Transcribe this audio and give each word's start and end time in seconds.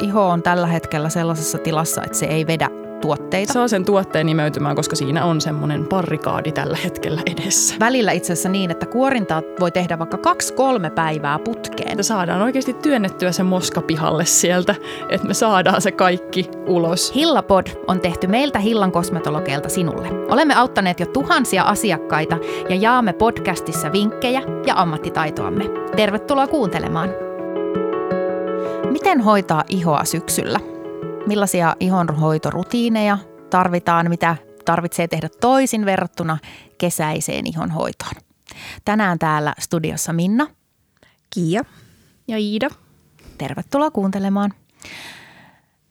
iho 0.00 0.28
on 0.28 0.42
tällä 0.42 0.66
hetkellä 0.66 1.08
sellaisessa 1.08 1.58
tilassa, 1.58 2.02
että 2.02 2.18
se 2.18 2.26
ei 2.26 2.46
vedä 2.46 2.70
tuotteita. 3.00 3.52
Saa 3.52 3.68
sen 3.68 3.84
tuotteen 3.84 4.26
nimeytymään, 4.26 4.76
koska 4.76 4.96
siinä 4.96 5.24
on 5.24 5.40
semmoinen 5.40 5.86
parrikaadi 5.86 6.52
tällä 6.52 6.76
hetkellä 6.84 7.20
edessä. 7.26 7.74
Välillä 7.80 8.12
itse 8.12 8.32
asiassa 8.32 8.48
niin, 8.48 8.70
että 8.70 8.86
kuorintaa 8.86 9.42
voi 9.60 9.70
tehdä 9.70 9.98
vaikka 9.98 10.16
kaksi-kolme 10.16 10.90
päivää 10.90 11.38
putkeen. 11.38 11.90
Että 11.90 12.02
saadaan 12.02 12.42
oikeasti 12.42 12.72
työnnettyä 12.72 13.32
se 13.32 13.42
moska 13.42 13.82
pihalle 13.82 14.24
sieltä, 14.24 14.74
että 15.08 15.28
me 15.28 15.34
saadaan 15.34 15.82
se 15.82 15.92
kaikki 15.92 16.50
ulos. 16.66 17.14
Hillapod 17.14 17.66
on 17.86 18.00
tehty 18.00 18.26
meiltä 18.26 18.58
Hillan 18.58 18.92
kosmetologeilta 18.92 19.68
sinulle. 19.68 20.08
Olemme 20.28 20.54
auttaneet 20.54 21.00
jo 21.00 21.06
tuhansia 21.06 21.62
asiakkaita 21.62 22.38
ja 22.68 22.76
jaamme 22.76 23.12
podcastissa 23.12 23.92
vinkkejä 23.92 24.42
ja 24.66 24.74
ammattitaitoamme. 24.76 25.64
Tervetuloa 25.96 26.46
kuuntelemaan. 26.46 27.27
Miten 28.92 29.20
hoitaa 29.20 29.64
ihoa 29.68 30.04
syksyllä? 30.04 30.60
Millaisia 31.26 31.76
ihonhoitorutiineja 31.80 33.18
tarvitaan, 33.50 34.08
mitä 34.08 34.36
tarvitsee 34.64 35.08
tehdä 35.08 35.28
toisin 35.40 35.84
verrattuna 35.84 36.38
kesäiseen 36.78 37.46
ihonhoitoon? 37.46 38.12
Tänään 38.84 39.18
täällä 39.18 39.54
studiossa 39.58 40.12
Minna. 40.12 40.46
Kiia. 41.34 41.62
Ja 42.28 42.38
Iida. 42.38 42.68
Tervetuloa 43.38 43.90
kuuntelemaan. 43.90 44.52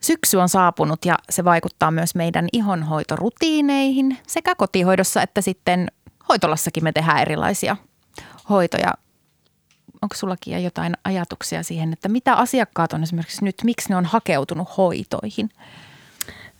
Syksy 0.01 0.37
on 0.37 0.49
saapunut 0.49 1.05
ja 1.05 1.15
se 1.29 1.43
vaikuttaa 1.43 1.91
myös 1.91 2.15
meidän 2.15 2.47
ihonhoitorutiineihin 2.53 4.17
sekä 4.27 4.55
kotihoidossa 4.55 5.21
että 5.21 5.41
sitten 5.41 5.87
hoitolassakin 6.29 6.83
me 6.83 6.91
tehdään 6.91 7.21
erilaisia 7.21 7.77
hoitoja 8.49 8.93
onko 10.01 10.15
sullakin 10.15 10.63
jotain 10.63 10.93
ajatuksia 11.03 11.63
siihen, 11.63 11.93
että 11.93 12.09
mitä 12.09 12.33
asiakkaat 12.33 12.93
on 12.93 13.03
esimerkiksi 13.03 13.45
nyt, 13.45 13.55
miksi 13.63 13.89
ne 13.89 13.95
on 13.95 14.05
hakeutunut 14.05 14.77
hoitoihin? 14.77 15.49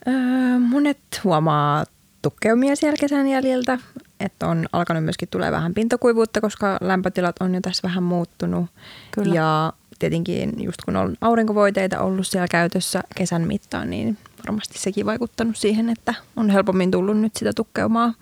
Öö, 0.07 0.59
monet 0.59 0.99
huomaa 1.23 1.85
tukkeumia 2.21 2.75
siellä 2.75 2.97
kesän 2.99 3.27
jäljiltä, 3.27 3.79
että 4.19 4.47
on 4.47 4.65
alkanut 4.71 5.03
myöskin 5.03 5.29
tulee 5.29 5.51
vähän 5.51 5.73
pintakuivuutta, 5.73 6.41
koska 6.41 6.77
lämpötilat 6.81 7.35
on 7.39 7.55
jo 7.55 7.61
tässä 7.61 7.87
vähän 7.87 8.03
muuttunut. 8.03 8.65
Kyllä. 9.11 9.35
Ja 9.35 9.73
tietenkin 9.99 10.63
just 10.63 10.81
kun 10.85 10.95
on 10.95 11.15
aurinkovoiteita 11.21 11.99
ollut 12.01 12.27
siellä 12.27 12.47
käytössä 12.47 13.03
kesän 13.15 13.47
mittaan, 13.47 13.89
niin 13.89 14.17
varmasti 14.45 14.79
sekin 14.79 15.05
vaikuttanut 15.05 15.57
siihen, 15.57 15.89
että 15.89 16.13
on 16.35 16.49
helpommin 16.49 16.91
tullut 16.91 17.17
nyt 17.17 17.35
sitä 17.35 17.53
tukkeumaa. 17.55 18.13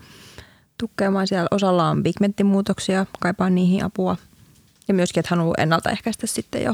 Tukkeumaa 0.77 1.25
siellä 1.25 1.47
osalla 1.51 1.89
on 1.89 2.03
pigmenttimuutoksia, 2.03 3.05
kaipaa 3.19 3.49
niihin 3.49 3.83
apua– 3.83 4.17
ja 4.87 4.93
myöskin, 4.93 5.19
että 5.19 5.35
haluaa 5.35 5.55
ennaltaehkäistä 5.57 6.27
sitten 6.27 6.63
jo 6.63 6.73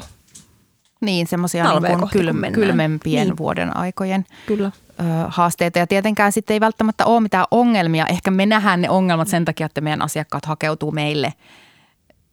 niin, 1.02 1.28
semmoisia 1.28 1.64
niin 1.64 2.00
kylm- 2.00 2.52
kylmempien 2.52 3.28
niin. 3.28 3.38
vuoden 3.38 3.78
aikojen 3.78 4.26
Kyllä. 4.45 4.72
Ö, 5.00 5.04
haasteita. 5.28 5.80
Ja 5.80 5.88
tietenkään 5.88 6.32
sitten 6.32 6.54
ei 6.54 6.59
välttämättä 6.59 7.06
ole 7.06 7.22
mitään 7.22 7.45
ongelmia. 7.52 8.08
Ehkä 8.08 8.32
me 8.32 8.45
nähdään 8.45 8.82
ne 8.82 8.89
ongelmat 8.89 9.28
sen 9.28 9.45
takia, 9.45 9.66
että 9.66 9.82
meidän 9.82 10.02
asiakkaat 10.02 10.45
hakeutuu 10.45 10.92
meille 10.92 11.34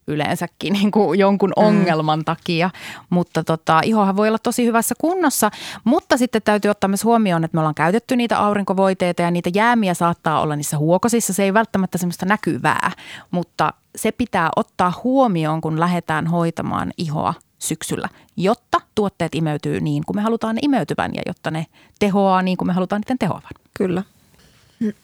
yleensäkin 0.08 0.72
niin 0.72 0.90
kuin 0.90 1.18
jonkun 1.18 1.52
mm. 1.56 1.64
ongelman 1.64 2.24
takia. 2.24 2.70
Mutta 3.10 3.44
tota, 3.44 3.80
ihohan 3.84 4.16
voi 4.16 4.28
olla 4.28 4.38
tosi 4.38 4.66
hyvässä 4.66 4.94
kunnossa, 4.98 5.50
mutta 5.84 6.16
sitten 6.16 6.42
täytyy 6.42 6.70
ottaa 6.70 6.88
myös 6.88 7.04
huomioon, 7.04 7.44
että 7.44 7.56
me 7.56 7.60
ollaan 7.60 7.74
käytetty 7.74 8.16
niitä 8.16 8.38
aurinkovoiteita 8.38 9.22
ja 9.22 9.30
niitä 9.30 9.50
jäämiä 9.54 9.94
saattaa 9.94 10.40
olla 10.40 10.56
niissä 10.56 10.78
huokosissa. 10.78 11.32
Se 11.32 11.42
ei 11.42 11.54
välttämättä 11.54 11.98
semmoista 11.98 12.26
näkyvää, 12.26 12.90
mutta 13.30 13.72
se 13.96 14.12
pitää 14.12 14.50
ottaa 14.56 15.00
huomioon, 15.04 15.60
kun 15.60 15.80
lähdetään 15.80 16.26
hoitamaan 16.26 16.92
ihoa 16.96 17.34
syksyllä, 17.58 18.08
jotta 18.36 18.80
tuotteet 18.94 19.34
imeytyy 19.34 19.80
niin 19.80 20.02
kuin 20.06 20.16
me 20.16 20.22
halutaan 20.22 20.54
ne 20.54 20.60
imeytyvän 20.64 21.10
ja 21.14 21.22
jotta 21.26 21.50
ne 21.50 21.66
tehoaa 21.98 22.42
niin 22.42 22.56
kuin 22.56 22.66
me 22.66 22.72
halutaan 22.72 23.00
niiden 23.00 23.18
tehoavan. 23.18 23.52
Kyllä. 23.78 24.02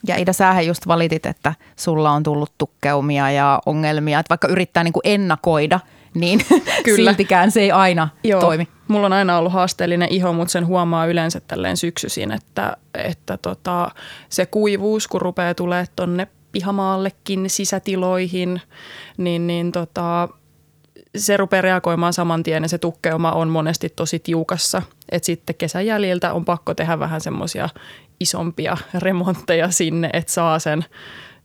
Ja 0.07 0.17
Ida, 0.17 0.33
sähän 0.33 0.67
just 0.67 0.87
valitit, 0.87 1.27
että 1.27 1.55
sulla 1.77 2.11
on 2.11 2.23
tullut 2.23 2.53
tukkeumia 2.59 3.31
ja 3.31 3.61
ongelmia, 3.67 4.19
että 4.21 4.31
vaikka 4.31 4.49
yrittää 4.49 4.85
niin 4.85 4.93
kuin 4.93 5.03
ennakoida, 5.05 5.81
niin 6.15 6.41
Kyllä. 6.85 7.11
siltikään 7.11 7.51
se 7.51 7.61
ei 7.61 7.71
aina 7.71 8.09
Joo. 8.25 8.41
toimi. 8.41 8.69
Mulla 8.89 9.07
on 9.07 9.13
aina 9.13 9.39
ollut 9.39 9.53
haasteellinen 9.53 10.09
iho, 10.13 10.33
mutta 10.33 10.53
sen 10.53 10.67
huomaa 10.67 11.07
yleensä 11.07 11.41
tälleen 11.41 11.77
syksyisin, 11.77 12.33
että, 12.33 12.77
että 12.95 13.37
tota, 13.37 13.91
se 14.29 14.47
kuivuus, 14.47 15.09
kun 15.09 15.21
rupeaa 15.21 15.55
tulee 15.55 15.85
tonne 15.97 16.27
pihamaallekin 16.53 17.51
sisätiloihin, 17.51 18.61
niin, 19.17 19.47
niin 19.47 19.73
tota, 19.73 20.29
se 21.17 21.37
rupeaa 21.37 21.63
reagoimaan 21.63 22.13
saman 22.13 22.43
tien 22.43 22.63
ja 22.63 22.69
se 22.69 22.79
tukkeuma 22.79 23.33
on 23.33 23.49
monesti 23.49 23.89
tosi 23.89 24.19
tiukassa. 24.19 24.83
Et 25.13 25.25
sitten 25.25 25.57
kesän 25.57 25.87
jäljiltä 25.87 26.33
on 26.33 26.45
pakko 26.45 26.75
tehdä 26.75 26.99
vähän 26.99 27.21
semmoisia 27.21 27.69
isompia 28.21 28.77
remontteja 28.99 29.71
sinne, 29.71 30.11
että 30.13 30.33
saa 30.33 30.59
sen, 30.59 30.85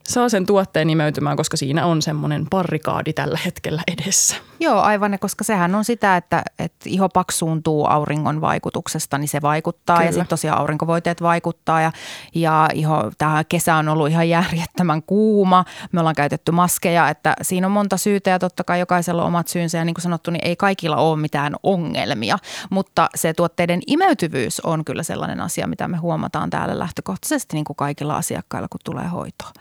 saa 0.03 0.29
sen 0.29 0.45
tuotteen 0.45 0.87
nimeytymään, 0.87 1.37
koska 1.37 1.57
siinä 1.57 1.85
on 1.85 2.01
semmoinen 2.01 2.45
parrikaadi 2.49 3.13
tällä 3.13 3.39
hetkellä 3.45 3.81
edessä. 3.87 4.35
Joo, 4.59 4.81
aivan, 4.81 5.17
koska 5.19 5.43
sehän 5.43 5.75
on 5.75 5.85
sitä, 5.85 6.17
että, 6.17 6.43
että 6.59 6.89
iho 6.89 7.09
paksuuntuu 7.09 7.85
auringon 7.85 8.41
vaikutuksesta, 8.41 9.17
niin 9.17 9.27
se 9.27 9.41
vaikuttaa. 9.41 9.97
Kyllä. 9.97 10.07
Ja 10.07 10.11
sitten 10.11 10.27
tosiaan 10.27 10.59
aurinkovoiteet 10.59 11.21
vaikuttaa 11.21 11.81
ja, 11.81 11.91
ja 12.35 12.69
iho, 12.73 13.11
tämä 13.17 13.43
kesä 13.43 13.75
on 13.75 13.89
ollut 13.89 14.09
ihan 14.09 14.29
järjettömän 14.29 15.03
kuuma. 15.03 15.65
Me 15.91 15.99
ollaan 15.99 16.15
käytetty 16.15 16.51
maskeja, 16.51 17.09
että 17.09 17.33
siinä 17.41 17.67
on 17.67 17.71
monta 17.71 17.97
syytä 17.97 18.29
ja 18.29 18.39
totta 18.39 18.63
kai 18.63 18.79
jokaisella 18.79 19.21
on 19.21 19.27
omat 19.27 19.47
syynsä. 19.47 19.77
Ja 19.77 19.85
niin 19.85 19.93
kuin 19.93 20.03
sanottu, 20.03 20.31
niin 20.31 20.47
ei 20.47 20.55
kaikilla 20.55 20.95
ole 20.95 21.19
mitään 21.19 21.55
ongelmia, 21.63 22.37
mutta 22.69 23.09
se 23.15 23.33
tuotteiden 23.33 23.81
imeytyvyys 23.87 24.59
on 24.59 24.85
kyllä 24.85 25.03
sellainen 25.03 25.41
asia, 25.41 25.67
mitä 25.67 25.87
me 25.87 25.97
huomataan 25.97 26.49
täällä 26.49 26.79
lähtökohtaisesti 26.79 27.55
niin 27.55 27.65
kuin 27.65 27.77
kaikilla 27.77 28.17
asiakkailla, 28.17 28.67
kun 28.71 28.79
tulee 28.83 29.07
hoitoa. 29.07 29.51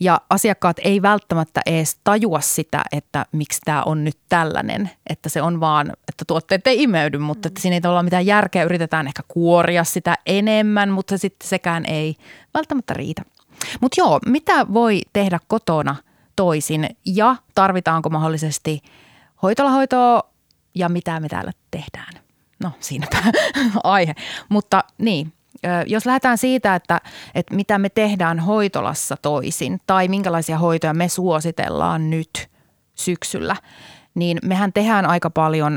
Ja 0.00 0.20
asiakkaat 0.30 0.76
ei 0.84 1.02
välttämättä 1.02 1.60
edes 1.66 1.98
tajua 2.04 2.40
sitä, 2.40 2.82
että 2.92 3.26
miksi 3.32 3.60
tämä 3.64 3.82
on 3.82 4.04
nyt 4.04 4.18
tällä 4.28 4.47
tällainen, 4.48 4.90
että 5.10 5.28
se 5.28 5.42
on 5.42 5.60
vaan, 5.60 5.92
että 6.08 6.24
tuotteet 6.26 6.66
ei 6.66 6.82
imeydy, 6.82 7.18
mutta 7.18 7.48
että 7.48 7.60
siinä 7.60 7.76
ei 7.76 7.90
ole 7.90 8.02
mitään 8.02 8.26
järkeä. 8.26 8.64
Yritetään 8.64 9.06
ehkä 9.06 9.22
kuoria 9.28 9.84
sitä 9.84 10.14
enemmän, 10.26 10.90
mutta 10.90 11.18
sitten 11.18 11.48
sekään 11.48 11.84
ei 11.86 12.16
välttämättä 12.54 12.94
riitä. 12.94 13.22
Mutta 13.80 14.00
joo, 14.00 14.20
mitä 14.26 14.66
voi 14.72 15.00
tehdä 15.12 15.38
kotona 15.48 15.96
toisin 16.36 16.88
ja 17.06 17.36
tarvitaanko 17.54 18.10
mahdollisesti 18.10 18.82
hoitolahoitoa 19.42 20.22
ja 20.74 20.88
mitä 20.88 21.20
me 21.20 21.28
täällä 21.28 21.52
tehdään? 21.70 22.14
No 22.62 22.72
siinäpä 22.80 23.18
aihe. 23.84 24.14
Mutta 24.48 24.84
niin, 24.98 25.32
jos 25.86 26.06
lähdetään 26.06 26.38
siitä, 26.38 26.74
että, 26.74 27.00
että 27.34 27.54
mitä 27.54 27.78
me 27.78 27.88
tehdään 27.88 28.40
hoitolassa 28.40 29.16
toisin 29.22 29.80
tai 29.86 30.08
minkälaisia 30.08 30.58
hoitoja 30.58 30.94
me 30.94 31.08
suositellaan 31.08 32.10
nyt 32.10 32.48
syksyllä, 32.94 33.56
niin 34.18 34.38
mehän 34.44 34.72
tehdään 34.72 35.06
aika 35.06 35.30
paljon 35.30 35.76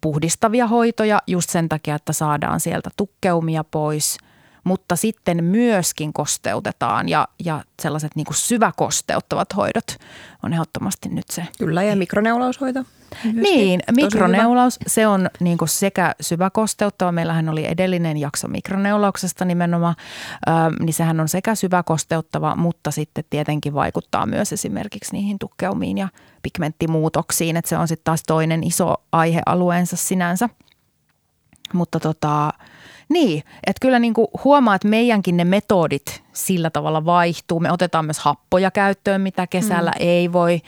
puhdistavia 0.00 0.66
hoitoja 0.66 1.22
just 1.26 1.50
sen 1.50 1.68
takia, 1.68 1.94
että 1.94 2.12
saadaan 2.12 2.60
sieltä 2.60 2.90
tukkeumia 2.96 3.64
pois, 3.64 4.18
mutta 4.64 4.96
sitten 4.96 5.44
myöskin 5.44 6.12
kosteutetaan 6.12 7.08
ja, 7.08 7.28
ja 7.44 7.64
sellaiset 7.82 8.16
niin 8.16 8.24
kuin 8.24 8.36
syväkosteuttavat 8.36 9.56
hoidot 9.56 9.96
on 10.42 10.52
ehdottomasti 10.52 11.08
nyt 11.08 11.30
se. 11.30 11.46
Kyllä 11.58 11.82
ja 11.82 11.96
mikroneulaushoito. 11.96 12.84
Niin, 13.32 13.80
mikroneulaus, 13.92 14.78
se 14.86 15.06
on 15.06 15.30
niin 15.40 15.58
kuin 15.58 15.68
sekä 15.68 16.14
syväkosteuttava, 16.20 17.12
meillähän 17.12 17.48
oli 17.48 17.66
edellinen 17.66 18.16
jakso 18.16 18.48
mikroneulauksesta 18.48 19.44
nimenomaan, 19.44 19.94
ö, 20.48 20.50
niin 20.80 20.94
sehän 20.94 21.20
on 21.20 21.28
sekä 21.28 21.54
syväkosteuttava, 21.54 22.56
mutta 22.56 22.90
sitten 22.90 23.24
tietenkin 23.30 23.74
vaikuttaa 23.74 24.26
myös 24.26 24.52
esimerkiksi 24.52 25.12
niihin 25.12 25.38
tukkeumiin 25.38 25.98
ja 25.98 26.08
pigmenttimuutoksiin, 26.42 27.56
että 27.56 27.68
se 27.68 27.76
on 27.76 27.88
sitten 27.88 28.04
taas 28.04 28.22
toinen 28.26 28.64
iso 28.64 28.94
aihealueensa 29.12 29.96
sinänsä. 29.96 30.48
Mutta 31.72 32.00
tota, 32.00 32.52
niin, 33.10 33.38
että 33.66 33.80
kyllä 33.80 33.98
niin 33.98 34.14
kuin 34.14 34.26
huomaa, 34.44 34.74
että 34.74 34.88
meidänkin 34.88 35.36
ne 35.36 35.44
metodit 35.44 36.22
sillä 36.32 36.70
tavalla 36.70 37.04
vaihtuu. 37.04 37.60
Me 37.60 37.72
otetaan 37.72 38.04
myös 38.04 38.18
happoja 38.18 38.70
käyttöön, 38.70 39.20
mitä 39.20 39.46
kesällä 39.46 39.90
mm. 39.90 40.06
ei 40.06 40.32
voi 40.32 40.60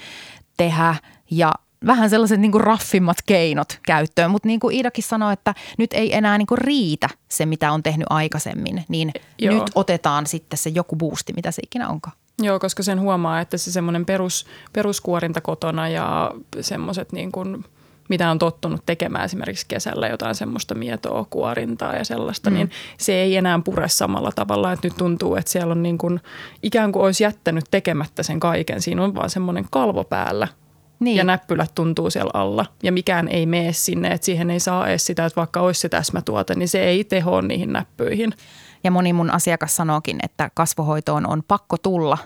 tehdä 0.57 0.95
ja 1.31 1.53
vähän 1.87 2.11
sellaiset 2.11 2.41
niin 2.41 2.53
kuin 2.53 2.65
raffimmat 2.65 3.17
keinot 3.27 3.79
käyttöön. 3.87 4.31
Mutta 4.31 4.49
niin 4.49 4.61
kuin 4.61 4.77
Iidakin 4.77 5.05
sanoi, 5.05 5.33
että 5.33 5.55
nyt 5.79 5.93
ei 5.93 6.17
enää 6.17 6.39
niin 6.39 6.47
kuin 6.47 6.59
riitä 6.59 7.09
se, 7.29 7.47
mitä 7.47 7.73
on 7.73 7.83
tehnyt 7.83 8.07
aikaisemmin, 8.11 8.85
niin 8.89 9.13
Joo. 9.39 9.55
nyt 9.55 9.71
otetaan 9.75 10.27
sitten 10.27 10.59
se 10.59 10.71
joku 10.71 10.97
boosti, 10.97 11.33
mitä 11.33 11.51
se 11.51 11.63
ikinä 11.65 11.89
onkaan. 11.89 12.17
Joo, 12.43 12.59
koska 12.59 12.83
sen 12.83 13.01
huomaa, 13.01 13.41
että 13.41 13.57
se 13.57 13.73
semmoinen 13.73 14.07
perus, 14.07 14.47
peruskuorinta 14.73 15.41
kotona 15.41 15.89
ja 15.89 16.31
semmoiset 16.61 17.13
niin 17.13 17.33
kuin, 17.33 17.65
mitä 18.09 18.31
on 18.31 18.39
tottunut 18.39 18.87
tekemään 18.87 19.25
esimerkiksi 19.25 19.67
kesällä 19.69 20.09
jotain 20.09 20.35
semmoista 20.35 20.75
mietoa 20.75 21.27
kuorintaa 21.31 21.97
ja 21.97 22.05
sellaista, 22.05 22.51
mm. 22.51 22.55
niin 22.55 22.71
se 22.99 23.15
ei 23.15 23.37
enää 23.37 23.61
pure 23.65 23.89
samalla 23.89 24.33
tavalla, 24.35 24.73
että 24.73 24.87
nyt 24.87 24.97
tuntuu, 24.97 25.37
että 25.37 25.51
siellä 25.51 25.73
on 25.73 25.83
niin 25.83 25.99
kuin, 25.99 26.21
ikään 26.63 26.93
kuin 26.93 27.05
olisi 27.05 27.25
jättänyt 27.25 27.65
tekemättä 27.71 28.23
sen 28.23 28.41
kaiken. 28.41 28.83
Siinä 28.83 29.05
on 29.05 29.15
vaan 29.15 29.31
semmoinen 29.31 29.67
kalvo 29.71 30.05
päällä 30.05 30.49
niin. 31.01 31.17
ja 31.17 31.25
näppylät 31.25 31.75
tuntuu 31.75 32.11
siellä 32.11 32.31
alla 32.35 32.67
ja 32.83 32.93
mikään 32.93 33.29
ei 33.29 33.47
mene 33.47 33.73
sinne, 33.73 34.09
että 34.09 34.25
siihen 34.25 34.51
ei 34.51 34.61
saa 34.61 34.89
edes 34.89 35.07
sitä, 35.07 35.27
että 35.27 35.37
vaikka 35.37 35.61
olisi 35.61 35.81
se 35.81 35.89
täsmätuote, 35.89 36.55
niin 36.55 36.69
se 36.69 36.85
ei 36.85 37.05
teho 37.05 37.41
niihin 37.41 37.73
näppyihin. 37.73 38.33
Ja 38.85 38.91
moni 38.91 39.13
mun 39.13 39.31
asiakas 39.31 39.77
sanookin, 39.77 40.19
että 40.23 40.51
kasvohoitoon 40.55 41.27
on 41.27 41.43
pakko 41.49 41.77
tulla 41.79 42.19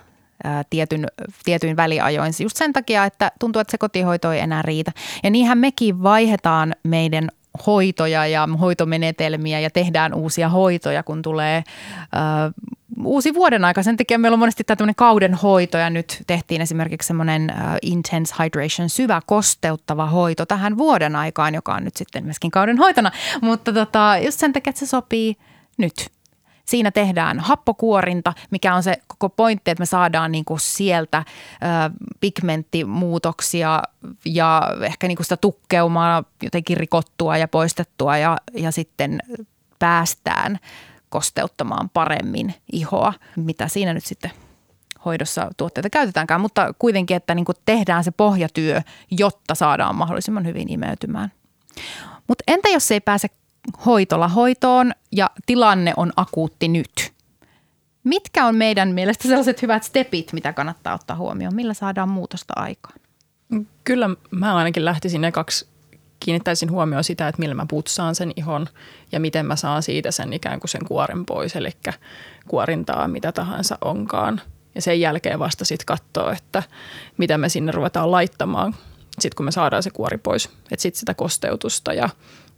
tietyn, 0.70 1.06
tietyin 1.44 1.76
väliajoin 1.76 2.32
just 2.40 2.56
sen 2.56 2.72
takia, 2.72 3.04
että 3.04 3.32
tuntuu, 3.40 3.60
että 3.60 3.70
se 3.70 3.78
kotihoito 3.78 4.32
ei 4.32 4.40
enää 4.40 4.62
riitä. 4.62 4.92
Ja 5.22 5.30
niinhän 5.30 5.58
mekin 5.58 6.02
vaihdetaan 6.02 6.74
meidän 6.82 7.28
hoitoja 7.66 8.26
ja 8.26 8.48
hoitomenetelmiä 8.60 9.60
ja 9.60 9.70
tehdään 9.70 10.14
uusia 10.14 10.48
hoitoja, 10.48 11.02
kun 11.02 11.22
tulee 11.22 11.64
uh, 11.98 12.74
uusi 13.04 13.34
vuoden 13.34 13.64
aika. 13.64 13.82
Sen 13.82 13.96
takia 13.96 14.18
meillä 14.18 14.34
on 14.34 14.38
monesti 14.38 14.64
tämä 14.64 14.94
kauden 14.96 15.34
hoito 15.34 15.78
ja 15.78 15.90
nyt 15.90 16.22
tehtiin 16.26 16.60
esimerkiksi 16.60 17.06
semmoinen 17.06 17.52
intense 17.82 18.34
hydration, 18.42 18.88
syvä 18.88 19.20
kosteuttava 19.26 20.06
hoito 20.06 20.46
tähän 20.46 20.78
vuoden 20.78 21.16
aikaan, 21.16 21.54
joka 21.54 21.74
on 21.74 21.84
nyt 21.84 21.96
sitten 21.96 22.24
myöskin 22.24 22.50
kauden 22.50 22.78
hoitona. 22.78 23.10
Mutta 23.40 23.72
tota, 23.72 24.16
just 24.24 24.40
sen 24.40 24.52
takia, 24.52 24.70
että 24.70 24.80
se 24.80 24.86
sopii 24.86 25.36
nyt 25.78 26.10
Siinä 26.66 26.90
tehdään 26.90 27.40
happokuorinta, 27.40 28.32
mikä 28.50 28.74
on 28.74 28.82
se 28.82 28.96
koko 29.06 29.28
pointti, 29.28 29.70
että 29.70 29.82
me 29.82 29.86
saadaan 29.86 30.32
niin 30.32 30.44
kuin 30.44 30.60
sieltä 30.60 31.18
ö, 31.18 31.26
pigmenttimuutoksia 32.20 33.82
ja 34.24 34.62
ehkä 34.82 35.08
niin 35.08 35.16
kuin 35.16 35.24
sitä 35.24 35.36
tukkeumaa 35.36 36.24
jotenkin 36.42 36.76
rikottua 36.76 37.36
ja 37.36 37.48
poistettua 37.48 38.16
ja, 38.16 38.36
ja 38.54 38.70
sitten 38.70 39.20
päästään 39.78 40.58
kosteuttamaan 41.08 41.90
paremmin 41.90 42.54
ihoa, 42.72 43.12
mitä 43.36 43.68
siinä 43.68 43.94
nyt 43.94 44.04
sitten 44.04 44.30
hoidossa 45.04 45.50
tuotteita 45.56 45.90
käytetäänkään, 45.90 46.40
mutta 46.40 46.74
kuitenkin, 46.78 47.16
että 47.16 47.34
niin 47.34 47.44
kuin 47.44 47.56
tehdään 47.64 48.04
se 48.04 48.10
pohjatyö, 48.10 48.80
jotta 49.10 49.54
saadaan 49.54 49.96
mahdollisimman 49.96 50.46
hyvin 50.46 50.72
imeytymään. 50.72 51.32
Mutta 52.28 52.44
entä 52.46 52.68
jos 52.68 52.90
ei 52.90 53.00
pääse 53.00 53.28
hoitola 53.86 54.28
hoitoon 54.28 54.92
ja 55.12 55.30
tilanne 55.46 55.92
on 55.96 56.12
akuutti 56.16 56.68
nyt. 56.68 57.12
Mitkä 58.04 58.46
on 58.46 58.56
meidän 58.56 58.88
mielestä 58.88 59.28
sellaiset 59.28 59.62
hyvät 59.62 59.82
stepit, 59.82 60.32
mitä 60.32 60.52
kannattaa 60.52 60.94
ottaa 60.94 61.16
huomioon? 61.16 61.54
Millä 61.54 61.74
saadaan 61.74 62.08
muutosta 62.08 62.52
aikaan? 62.56 63.00
Kyllä 63.84 64.10
mä 64.30 64.54
ainakin 64.54 64.84
lähtisin 64.84 65.24
ekaksi 65.24 65.68
kiinnittäisin 66.20 66.70
huomioon 66.70 67.04
sitä, 67.04 67.28
että 67.28 67.40
millä 67.40 67.54
mä 67.54 67.66
putsaan 67.68 68.14
sen 68.14 68.32
ihon 68.36 68.66
ja 69.12 69.20
miten 69.20 69.46
mä 69.46 69.56
saan 69.56 69.82
siitä 69.82 70.10
sen 70.10 70.32
ikään 70.32 70.60
kuin 70.60 70.68
sen 70.68 70.84
kuoren 70.84 71.26
pois, 71.26 71.56
eli 71.56 71.70
kuorintaa 72.48 73.08
mitä 73.08 73.32
tahansa 73.32 73.78
onkaan. 73.80 74.40
Ja 74.74 74.82
sen 74.82 75.00
jälkeen 75.00 75.38
vasta 75.38 75.64
sitten 75.64 75.86
katsoa, 75.86 76.32
että 76.32 76.62
mitä 77.18 77.38
me 77.38 77.48
sinne 77.48 77.72
ruvetaan 77.72 78.10
laittamaan, 78.10 78.74
sitten 79.18 79.36
kun 79.36 79.44
me 79.44 79.52
saadaan 79.52 79.82
se 79.82 79.90
kuori 79.90 80.18
pois. 80.18 80.46
Että 80.46 80.82
sitten 80.82 80.98
sitä 81.00 81.14
kosteutusta 81.14 81.92
ja 81.92 82.08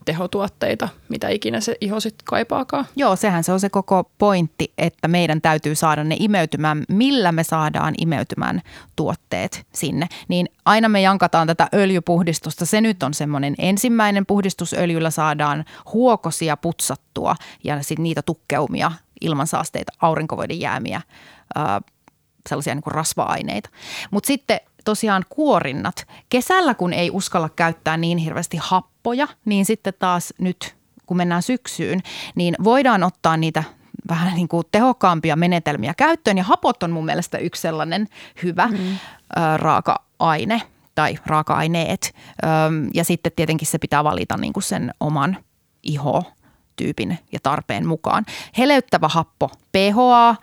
tehotuotteita, 0.08 0.88
mitä 1.08 1.28
ikinä 1.28 1.60
se 1.60 1.76
iho 1.80 2.00
sitten 2.00 2.24
kaipaakaan. 2.24 2.86
Joo, 2.96 3.16
sehän 3.16 3.44
se 3.44 3.52
on 3.52 3.60
se 3.60 3.68
koko 3.68 4.10
pointti, 4.18 4.72
että 4.78 5.08
meidän 5.08 5.40
täytyy 5.40 5.74
saada 5.74 6.04
ne 6.04 6.16
imeytymään, 6.18 6.84
millä 6.88 7.32
me 7.32 7.44
saadaan 7.44 7.94
imeytymään 7.98 8.62
tuotteet 8.96 9.66
sinne. 9.74 10.08
Niin 10.28 10.48
aina 10.64 10.88
me 10.88 11.00
jankataan 11.00 11.46
tätä 11.46 11.68
öljypuhdistusta. 11.74 12.66
Se 12.66 12.80
nyt 12.80 13.02
on 13.02 13.14
semmoinen 13.14 13.54
ensimmäinen 13.58 14.26
puhdistusöljyllä 14.26 15.10
saadaan 15.10 15.64
huokosia 15.92 16.56
putsattua 16.56 17.34
ja 17.64 17.82
sitten 17.82 18.02
niitä 18.02 18.22
tukkeumia, 18.22 18.92
ilmansaasteita, 19.20 19.92
aurinkovoiden 20.02 20.60
jäämiä, 20.60 21.00
sellaisia 22.48 22.74
niin 22.74 22.82
kuin 22.82 22.94
rasva-aineita. 22.94 23.70
Mutta 24.10 24.26
sitten 24.26 24.60
tosiaan 24.88 25.24
kuorinnat. 25.28 26.06
Kesällä, 26.28 26.74
kun 26.74 26.92
ei 26.92 27.10
uskalla 27.10 27.48
käyttää 27.48 27.96
niin 27.96 28.18
hirveästi 28.18 28.56
happoja, 28.60 29.28
niin 29.44 29.64
sitten 29.64 29.94
taas 29.98 30.34
nyt, 30.38 30.76
kun 31.06 31.16
mennään 31.16 31.42
syksyyn, 31.42 32.00
niin 32.34 32.54
voidaan 32.64 33.02
ottaa 33.02 33.36
niitä 33.36 33.64
vähän 34.08 34.34
niin 34.34 34.48
kuin 34.48 34.64
tehokkaampia 34.72 35.36
menetelmiä 35.36 35.94
käyttöön. 35.94 36.38
Ja 36.38 36.44
hapot 36.44 36.82
on 36.82 36.90
mun 36.90 37.04
mielestä 37.04 37.38
yksi 37.38 37.62
sellainen 37.62 38.08
hyvä 38.42 38.66
mm. 38.66 38.78
ö, 38.78 39.56
raaka-aine 39.56 40.62
tai 40.94 41.18
raaka-aineet. 41.26 42.14
Ö, 42.42 42.46
ja 42.94 43.04
sitten 43.04 43.32
tietenkin 43.36 43.68
se 43.68 43.78
pitää 43.78 44.04
valita 44.04 44.36
niin 44.36 44.52
kuin 44.52 44.64
sen 44.64 44.94
oman 45.00 45.36
iho 45.82 46.22
tyypin 46.76 47.18
ja 47.32 47.38
tarpeen 47.42 47.86
mukaan. 47.86 48.24
Heleyttävä 48.58 49.08
happo 49.08 49.50
PHA, 49.72 50.36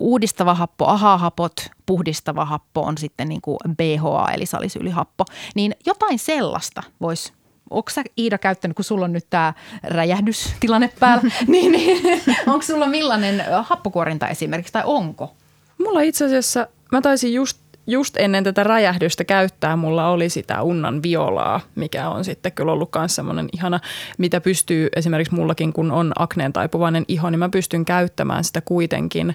uudistava 0.00 0.54
happo, 0.54 0.84
AHA-hapot, 0.86 1.70
puhdistava 1.86 2.44
happo 2.44 2.82
on 2.82 2.98
sitten 2.98 3.28
niin 3.28 3.40
kuin 3.40 3.58
BHA 3.76 4.30
eli 4.34 4.46
salisyylihappo. 4.46 5.24
Niin 5.54 5.74
jotain 5.86 6.18
sellaista 6.18 6.82
voisi 7.00 7.32
Onko 7.70 7.90
sä 7.90 8.02
Iida 8.18 8.38
käyttänyt, 8.38 8.76
kun 8.76 8.84
sulla 8.84 9.04
on 9.04 9.12
nyt 9.12 9.26
tämä 9.30 9.54
räjähdystilanne 9.82 10.90
päällä, 11.00 11.30
niin, 11.46 11.72
niin 11.72 12.22
onko 12.46 12.62
sulla 12.62 12.86
millainen 12.86 13.44
happokuorinta 13.62 14.28
esimerkiksi 14.28 14.72
tai 14.72 14.82
onko? 14.84 15.34
Mulla 15.78 16.00
itse 16.00 16.24
asiassa, 16.24 16.66
mä 16.92 17.00
taisin 17.00 17.34
just 17.34 17.58
just 17.86 18.16
ennen 18.16 18.44
tätä 18.44 18.64
räjähdystä 18.64 19.24
käyttää 19.24 19.76
mulla 19.76 20.08
oli 20.08 20.28
sitä 20.28 20.62
unnan 20.62 21.02
violaa, 21.02 21.60
mikä 21.74 22.08
on 22.08 22.24
sitten 22.24 22.52
kyllä 22.52 22.72
ollut 22.72 22.90
myös 22.98 23.14
semmoinen 23.14 23.48
ihana, 23.52 23.80
mitä 24.18 24.40
pystyy 24.40 24.88
esimerkiksi 24.96 25.34
mullakin, 25.34 25.72
kun 25.72 25.90
on 25.90 26.12
akneen 26.18 26.52
taipuvainen 26.52 27.04
iho, 27.08 27.30
niin 27.30 27.38
mä 27.38 27.48
pystyn 27.48 27.84
käyttämään 27.84 28.44
sitä 28.44 28.60
kuitenkin 28.60 29.34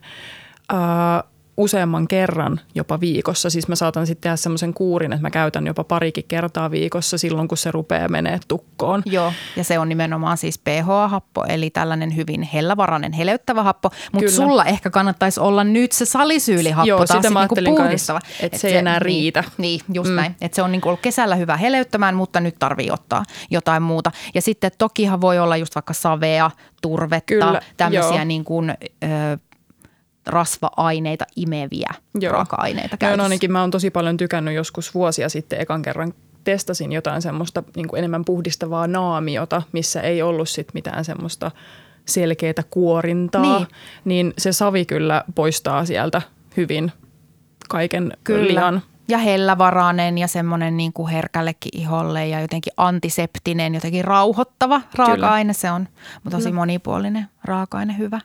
useamman 1.58 2.08
kerran 2.08 2.60
jopa 2.76 3.00
viikossa. 3.00 3.50
Siis 3.50 3.68
mä 3.68 3.76
saatan 3.76 4.08
sitten 4.08 4.22
tehdä 4.22 4.36
semmoisen 4.36 4.74
kuurin, 4.74 5.14
että 5.14 5.22
mä 5.22 5.30
käytän 5.30 5.68
jopa 5.68 5.84
parikin 5.84 6.24
kertaa 6.28 6.72
viikossa 6.72 7.18
silloin, 7.18 7.48
kun 7.48 7.58
se 7.58 7.72
rupeaa 7.72 8.08
menee 8.08 8.40
tukkoon. 8.48 9.04
Joo, 9.06 9.34
ja 9.56 9.64
se 9.64 9.80
on 9.80 9.90
nimenomaan 9.90 10.38
siis 10.38 10.58
pH-happo, 10.58 11.44
eli 11.48 11.70
tällainen 11.70 12.16
hyvin 12.16 12.42
hellavarainen, 12.42 13.14
heleyttävä 13.14 13.64
happo. 13.64 13.92
Mutta 14.12 14.32
sulla 14.32 14.66
ehkä 14.66 14.90
kannattaisi 14.90 15.40
olla 15.40 15.64
nyt 15.64 15.92
se 15.92 16.06
salisyylihappo 16.06 16.88
Joo, 16.88 17.06
taas 17.06 17.18
sitä 17.18 17.30
mä 17.30 17.40
niinku 17.40 17.56
puhdistava. 17.76 18.20
Että 18.40 18.56
et 18.56 18.62
se 18.62 18.68
ei 18.68 18.78
enää 18.78 18.94
niin, 18.94 19.02
riitä. 19.02 19.44
Niin, 19.58 19.82
just 19.94 20.10
mm. 20.10 20.16
näin. 20.16 20.36
Että 20.42 20.56
se 20.56 20.62
on 20.62 20.72
niinku 20.72 20.90
ollut 20.90 21.02
kesällä 21.02 21.36
hyvä 21.36 21.58
heleyttämään, 21.58 22.16
mutta 22.16 22.40
nyt 22.40 22.56
tarvii 22.60 22.92
ottaa 22.92 23.24
jotain 23.50 23.84
muuta. 23.84 24.12
Ja 24.34 24.42
sitten 24.42 24.72
tokihan 24.78 25.22
voi 25.22 25.40
olla 25.40 25.58
just 25.58 25.76
vaikka 25.76 25.94
savea, 25.94 26.52
turvetta, 26.82 27.26
Kyllä, 27.26 27.62
tämmöisiä 27.78 28.26
niin 28.26 28.44
kuin, 28.44 28.70
ö, 28.70 29.38
rasva-aineita 30.26 31.26
imeviä 31.36 31.90
Joo. 32.20 32.34
raaka-aineita 32.34 32.98
käytössä. 32.98 33.18
No 33.18 33.24
ainakin 33.24 33.52
mä 33.52 33.62
oon 33.62 33.72
tosi 33.72 33.90
paljon 33.90 34.18
tykännyt 34.18 34.54
joskus 34.54 34.94
vuosia 34.94 35.30
sitten 35.30 35.62
ekan 35.62 35.82
kerran 35.82 36.14
testasin 36.44 36.92
jotain 36.92 37.22
semmoista 37.22 37.64
niin 37.76 37.88
kuin 37.88 37.98
enemmän 37.98 38.26
puhdistavaa 38.26 38.88
naamiota, 38.88 39.62
missä 39.72 40.02
ei 40.02 40.22
ollut 40.22 40.50
sit 40.50 40.68
mitään 40.74 41.06
semmoista 41.06 41.52
selkeää 42.06 42.64
kuorintaa, 42.70 43.58
niin. 43.58 43.68
niin 44.06 44.34
se 44.38 44.54
savi 44.54 44.86
kyllä 44.86 45.24
poistaa 45.36 45.86
sieltä 45.86 46.22
hyvin 46.58 46.92
kaiken 47.70 48.14
kyllä. 48.24 48.48
lihan. 48.48 48.82
Ja 49.08 49.18
hellävarainen 49.18 50.18
ja 50.18 50.28
semmoinen 50.28 50.78
niin 50.78 50.94
kuin 50.94 51.12
herkällekin 51.12 51.82
iholle 51.82 52.28
ja 52.28 52.42
jotenkin 52.42 52.74
antiseptinen, 52.78 53.76
jotenkin 53.76 54.06
rauhoittava 54.06 54.82
raaka-aine. 54.96 55.44
Kyllä. 55.44 55.54
Se 55.54 55.72
on 55.72 55.88
tosi 56.30 56.44
kyllä. 56.44 56.56
monipuolinen 56.56 57.28
raaka-aine, 57.44 57.98
hyvä. 57.98 58.20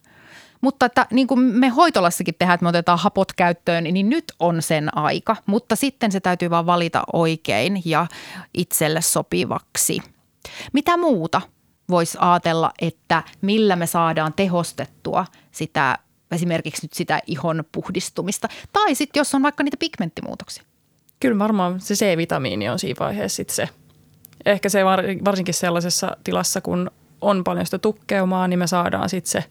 Mutta 0.66 0.86
että 0.86 1.06
niin 1.10 1.26
kuin 1.26 1.40
me 1.40 1.68
hoitolassakin 1.68 2.34
tehdään, 2.38 2.54
että 2.54 2.64
me 2.64 2.68
otetaan 2.68 2.98
hapot 2.98 3.32
käyttöön, 3.32 3.84
niin 3.84 4.08
nyt 4.08 4.24
on 4.40 4.62
sen 4.62 4.96
aika. 4.98 5.36
Mutta 5.46 5.76
sitten 5.76 6.12
se 6.12 6.20
täytyy 6.20 6.50
vaan 6.50 6.66
valita 6.66 7.02
oikein 7.12 7.82
ja 7.84 8.06
itselle 8.54 9.00
sopivaksi. 9.00 9.98
Mitä 10.72 10.96
muuta 10.96 11.40
voisi 11.90 12.18
ajatella, 12.20 12.72
että 12.80 13.22
millä 13.40 13.76
me 13.76 13.86
saadaan 13.86 14.32
tehostettua 14.32 15.26
sitä 15.50 15.98
esimerkiksi 16.30 16.84
nyt 16.84 16.92
sitä 16.92 17.20
ihon 17.26 17.64
puhdistumista. 17.72 18.48
Tai 18.72 18.94
sitten 18.94 19.20
jos 19.20 19.34
on 19.34 19.42
vaikka 19.42 19.62
niitä 19.62 19.76
pigmenttimuutoksia. 19.76 20.64
Kyllä 21.20 21.38
varmaan 21.38 21.80
se 21.80 21.94
C-vitamiini 21.94 22.68
on 22.68 22.78
siinä 22.78 22.96
vaiheessa 23.00 23.36
sitten 23.36 23.56
se. 23.56 23.68
Ehkä 24.46 24.68
se 24.68 24.84
varsinkin 25.24 25.54
sellaisessa 25.54 26.16
tilassa, 26.24 26.60
kun 26.60 26.90
on 27.20 27.44
paljon 27.44 27.66
sitä 27.66 27.78
tukkeumaa, 27.78 28.48
niin 28.48 28.58
me 28.58 28.66
saadaan 28.66 29.08
sitten 29.08 29.30
se 29.30 29.44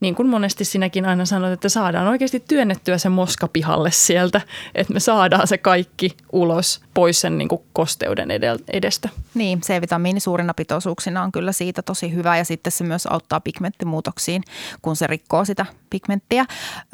niin 0.00 0.14
kuin 0.14 0.28
monesti 0.28 0.64
sinäkin 0.64 1.06
aina 1.06 1.24
sanot, 1.24 1.52
että 1.52 1.68
saadaan 1.68 2.06
oikeasti 2.06 2.44
työnnettyä 2.48 2.98
se 2.98 3.08
moska 3.08 3.48
pihalle 3.48 3.90
sieltä, 3.90 4.40
että 4.74 4.92
me 4.92 5.00
saadaan 5.00 5.46
se 5.46 5.58
kaikki 5.58 6.16
ulos 6.32 6.80
pois 6.94 7.20
sen 7.20 7.38
niin 7.38 7.48
kuin 7.48 7.62
kosteuden 7.72 8.28
edestä. 8.68 9.08
Niin, 9.34 9.60
C-vitamiini 9.60 10.20
suurina 10.20 10.54
pitoisuuksina 10.54 11.22
on 11.22 11.32
kyllä 11.32 11.52
siitä 11.52 11.82
tosi 11.82 12.14
hyvä 12.14 12.36
ja 12.36 12.44
sitten 12.44 12.72
se 12.72 12.84
myös 12.84 13.06
auttaa 13.06 13.40
pigmenttimuutoksiin, 13.40 14.42
kun 14.82 14.96
se 14.96 15.06
rikkoo 15.06 15.44
sitä 15.44 15.66
pigmenttiä. 15.90 16.44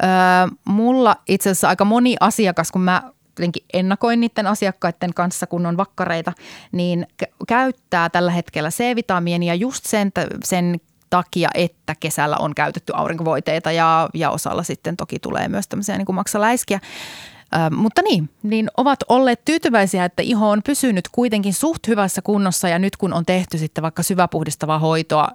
Öö, 0.03 0.09
mulla 0.65 1.15
itse 1.27 1.49
asiassa 1.49 1.69
aika 1.69 1.85
moni 1.85 2.15
asiakas, 2.19 2.71
kun 2.71 2.81
mä 2.81 3.01
jotenkin 3.39 3.65
ennakoin 3.73 4.19
niiden 4.19 4.47
asiakkaiden 4.47 5.13
kanssa, 5.13 5.47
kun 5.47 5.65
on 5.65 5.77
vakkareita, 5.77 6.33
niin 6.71 7.07
käyttää 7.47 8.09
tällä 8.09 8.31
hetkellä 8.31 8.69
C-vitamiinia 8.69 9.55
just 9.55 9.85
sen, 9.85 10.11
sen 10.43 10.79
takia, 11.15 11.49
että 11.53 11.95
kesällä 11.99 12.37
on 12.39 12.55
käytetty 12.55 12.93
aurinkovoiteita 12.95 13.71
ja, 13.71 14.09
ja 14.13 14.29
osalla 14.29 14.63
sitten 14.63 14.97
toki 14.97 15.19
tulee 15.19 15.47
myös 15.47 15.67
tämmöisiä 15.67 15.97
niin 15.97 16.05
kuin 16.05 16.15
maksaläiskiä. 16.15 16.79
mutta 17.71 18.01
niin, 18.01 18.29
niin 18.43 18.69
ovat 18.77 18.99
olleet 19.09 19.45
tyytyväisiä, 19.45 20.05
että 20.05 20.23
iho 20.23 20.49
on 20.49 20.61
pysynyt 20.65 21.07
kuitenkin 21.11 21.53
suht 21.53 21.87
hyvässä 21.87 22.21
kunnossa 22.21 22.69
ja 22.69 22.79
nyt 22.79 22.97
kun 22.97 23.13
on 23.13 23.25
tehty 23.25 23.57
sitten 23.57 23.81
vaikka 23.81 24.03
syväpuhdistavaa 24.03 24.79
hoitoa 24.79 25.27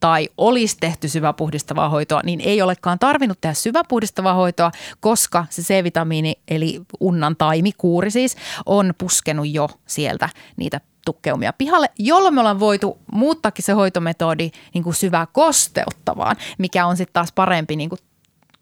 tai 0.00 0.28
olisi 0.38 0.76
tehty 0.80 1.08
syväpuhdistavaa 1.08 1.88
hoitoa, 1.88 2.20
niin 2.24 2.40
ei 2.40 2.62
olekaan 2.62 2.98
tarvinnut 2.98 3.40
tehdä 3.40 3.54
syväpuhdistavaa 3.54 4.34
hoitoa, 4.34 4.70
koska 5.00 5.46
se 5.50 5.62
C-vitamiini 5.62 6.34
eli 6.48 6.80
unnan 7.00 7.36
taimikuuri 7.36 8.10
siis 8.10 8.36
on 8.66 8.94
puskenut 8.98 9.48
jo 9.48 9.68
sieltä 9.86 10.28
niitä 10.56 10.80
tukkeumia 11.04 11.52
pihalle, 11.52 11.86
jolloin 11.98 12.34
me 12.34 12.40
ollaan 12.40 12.60
voitu 12.60 12.98
muuttaakin 13.12 13.64
se 13.64 13.72
hoitometodi 13.72 14.50
niin 14.74 14.84
kuin 14.84 14.94
syvää 14.94 15.26
kosteuttavaan, 15.32 16.36
mikä 16.58 16.86
on 16.86 16.96
sitten 16.96 17.12
taas 17.12 17.32
parempi 17.32 17.76
niin 17.76 17.88
kuin 17.88 17.98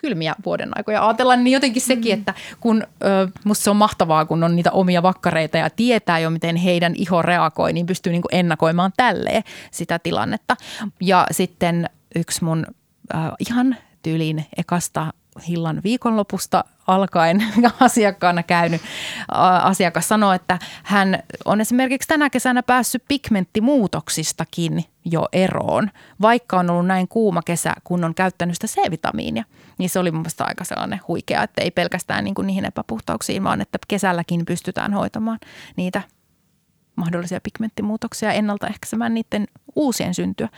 kylmiä 0.00 0.34
vuoden 0.44 0.70
aikoja 0.74 1.06
ajatella, 1.06 1.36
niin 1.36 1.52
jotenkin 1.52 1.82
sekin, 1.82 2.12
mm. 2.14 2.18
että 2.18 2.34
kun 2.60 2.82
ö, 2.82 3.28
musta 3.44 3.64
se 3.64 3.70
on 3.70 3.76
mahtavaa, 3.76 4.24
kun 4.24 4.44
on 4.44 4.56
niitä 4.56 4.72
omia 4.72 5.02
vakkareita 5.02 5.58
ja 5.58 5.70
tietää 5.70 6.18
jo, 6.18 6.30
miten 6.30 6.56
heidän 6.56 6.94
iho 6.96 7.22
reagoi, 7.22 7.72
niin 7.72 7.86
pystyy 7.86 8.12
niin 8.12 8.22
kuin 8.22 8.34
ennakoimaan 8.34 8.92
tälleen 8.96 9.42
sitä 9.70 9.98
tilannetta. 9.98 10.56
Ja 11.00 11.26
sitten 11.30 11.90
yksi 12.14 12.44
mun 12.44 12.66
ö, 13.14 13.16
ihan 13.38 13.76
tyylin 14.02 14.46
ekasta 14.56 15.12
Hillan 15.48 15.80
viikonlopusta 15.84 16.64
alkaen 16.94 17.44
asiakkaana 17.80 18.42
käynyt 18.42 18.82
asiakas 19.62 20.08
sanoi, 20.08 20.36
että 20.36 20.58
hän 20.82 21.22
on 21.44 21.60
esimerkiksi 21.60 22.08
tänä 22.08 22.30
kesänä 22.30 22.62
päässyt 22.62 23.04
pigmenttimuutoksistakin 23.08 24.84
jo 25.04 25.28
eroon, 25.32 25.90
vaikka 26.20 26.58
on 26.58 26.70
ollut 26.70 26.86
näin 26.86 27.08
kuuma 27.08 27.42
kesä, 27.42 27.72
kun 27.84 28.04
on 28.04 28.14
käyttänyt 28.14 28.54
sitä 28.54 28.66
C-vitamiinia. 28.66 29.44
Niin 29.78 29.90
se 29.90 29.98
oli 29.98 30.10
mun 30.10 30.20
mielestä 30.20 30.44
aika 30.44 30.64
sellainen 30.64 31.00
huikea, 31.08 31.42
että 31.42 31.62
ei 31.62 31.70
pelkästään 31.70 32.24
niin 32.24 32.34
kuin 32.34 32.46
niihin 32.46 32.64
epäpuhtauksiin, 32.64 33.44
vaan 33.44 33.60
että 33.60 33.78
kesälläkin 33.88 34.46
pystytään 34.46 34.94
hoitamaan 34.94 35.38
niitä 35.76 36.02
mahdollisia 37.00 37.40
pigmenttimuutoksia 37.40 38.32
ennaltaehkäisemään 38.32 39.14
niiden 39.14 39.46
uusien 39.76 40.14
syntyä. 40.14 40.48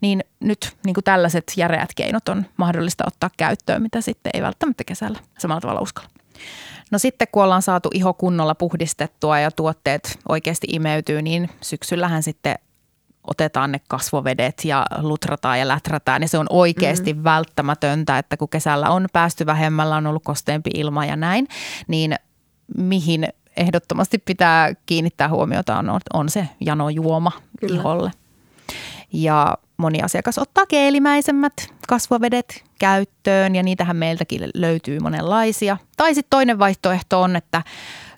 Niin 0.00 0.24
nyt 0.40 0.76
niin 0.86 0.94
kuin 0.94 1.04
tällaiset 1.04 1.52
järeät 1.56 1.90
keinot 1.96 2.28
on 2.28 2.46
mahdollista 2.56 3.04
ottaa 3.06 3.30
käyttöön, 3.36 3.82
mitä 3.82 4.00
sitten 4.00 4.30
ei 4.34 4.42
välttämättä 4.42 4.84
kesällä 4.84 5.18
samalla 5.38 5.60
tavalla 5.60 5.80
uskalla. 5.80 6.08
No 6.90 6.98
sitten 6.98 7.28
kun 7.32 7.44
ollaan 7.44 7.62
saatu 7.62 7.90
iho 7.94 8.14
kunnolla 8.14 8.54
puhdistettua 8.54 9.38
ja 9.38 9.50
tuotteet 9.50 10.18
oikeasti 10.28 10.66
imeytyy, 10.70 11.22
niin 11.22 11.50
syksyllähän 11.60 12.22
sitten 12.22 12.54
otetaan 13.26 13.72
ne 13.72 13.80
kasvovedet 13.88 14.64
ja 14.64 14.86
lutrataan 14.98 15.58
ja 15.58 15.68
läträtään. 15.68 16.22
Ja 16.22 16.28
se 16.28 16.38
on 16.38 16.46
oikeasti 16.50 17.12
mm-hmm. 17.12 17.24
välttämätöntä, 17.24 18.18
että 18.18 18.36
kun 18.36 18.48
kesällä 18.48 18.90
on 18.90 19.06
päästy 19.12 19.46
vähemmällä, 19.46 19.96
on 19.96 20.06
ollut 20.06 20.24
kosteempi 20.24 20.70
ilma 20.74 21.06
ja 21.06 21.16
näin, 21.16 21.48
niin 21.88 22.14
mihin 22.76 23.28
ehdottomasti 23.56 24.18
pitää 24.18 24.74
kiinnittää 24.86 25.28
huomiota 25.28 25.78
on, 25.78 26.00
on 26.12 26.28
se 26.28 26.48
janojuoma 26.60 27.32
Kyllä. 27.60 27.80
iholle. 27.80 28.10
Ja 29.12 29.58
moni 29.76 30.02
asiakas 30.02 30.38
ottaa 30.38 30.66
keelimäisemmät 30.66 31.52
kasvovedet 31.88 32.64
käyttöön 32.78 33.54
ja 33.54 33.62
niitähän 33.62 33.96
meiltäkin 33.96 34.50
löytyy 34.54 34.98
monenlaisia. 34.98 35.76
Tai 35.96 36.14
sitten 36.14 36.30
toinen 36.30 36.58
vaihtoehto 36.58 37.22
on, 37.22 37.36
että 37.36 37.62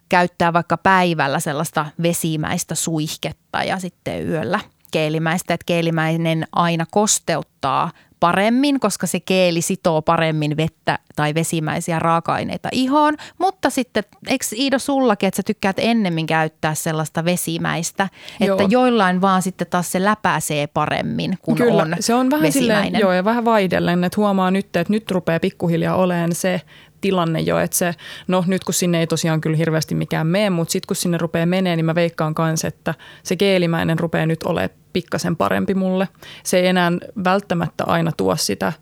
käyttää 0.09 0.53
vaikka 0.53 0.77
päivällä 0.77 1.41
sellaista 1.41 1.87
vesimäistä 2.03 2.75
suihketta 2.75 3.65
ja 3.65 3.79
sitten 3.79 4.29
yöllä 4.29 4.61
keelimäistä, 4.95 5.55
että 5.55 5.65
keelimäinen 5.67 6.47
aina 6.53 6.87
kosteuttaa 6.91 7.91
paremmin, 8.21 8.81
koska 8.81 9.07
se 9.07 9.21
keeli 9.21 9.63
sitoo 9.63 10.03
paremmin 10.03 10.57
vettä 10.57 10.99
tai 11.17 11.35
vesimäisiä 11.35 11.99
raaka-aineita 11.99 12.69
ihoon. 12.73 13.15
Mutta 13.39 13.71
sitten, 13.71 14.05
eikö 14.27 14.45
Iido 14.57 14.79
sullakin, 14.79 15.27
että 15.27 15.37
sä 15.37 15.43
tykkäät 15.43 15.77
ennemmin 15.79 16.27
käyttää 16.27 16.75
sellaista 16.75 17.25
vesimäistä, 17.25 18.09
joo. 18.41 18.57
että 18.57 18.75
joillain 18.75 19.21
vaan 19.21 19.43
sitten 19.43 19.67
taas 19.67 19.93
se 19.93 20.05
läpäisee 20.05 20.67
paremmin, 20.67 21.39
kun 21.43 21.57
Kyllä, 21.57 21.83
on 21.83 21.97
se 22.01 22.15
on 22.15 22.31
vähän 22.31 22.53
silleen, 22.53 22.99
joo, 22.99 23.13
ja 23.13 23.25
vähän 23.25 23.45
vaidellen, 23.45 24.05
että 24.05 24.21
huomaa 24.21 24.51
nyt, 24.51 24.77
että 24.77 24.93
nyt 24.93 25.11
rupeaa 25.11 25.41
pikkuhiljaa 25.41 25.97
olemaan 25.97 26.35
se 26.35 26.61
tilanne 27.05 27.41
jo, 27.41 27.59
että 27.59 27.77
se, 27.77 27.95
no 28.29 28.45
nyt 28.47 28.65
kun 28.65 28.75
sinne 28.75 29.01
ei 29.01 29.07
tosiaan 29.07 29.41
kyllä 29.41 29.57
hirveästi 29.57 29.95
mikään 29.95 30.27
mene, 30.27 30.51
mutta 30.51 30.73
sitten 30.73 30.87
kun 30.87 30.97
sinne 30.97 31.19
rupeaa 31.19 31.47
menee, 31.47 31.77
niin 31.77 31.85
mä 31.85 31.95
veikkaan 31.95 32.35
kanssa, 32.35 32.69
että 32.69 32.95
se 33.23 33.37
keelimäinen 33.37 33.99
rupeaa 33.99 34.27
nyt 34.27 34.43
olemaan 34.43 34.71
pikkasen 34.93 35.37
parempi 35.37 35.75
mulle. 35.75 36.09
Se 36.43 36.59
ei 36.59 36.67
enää 36.67 36.93
välttämättä 37.25 37.85
aina 37.87 38.13
tuo 38.17 38.37
sitä, 38.37 38.73